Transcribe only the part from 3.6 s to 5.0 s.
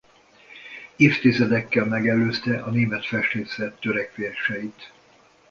törekvéseit.